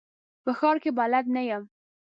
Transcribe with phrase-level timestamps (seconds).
[0.43, 1.63] په ښار کي بلد نه یم.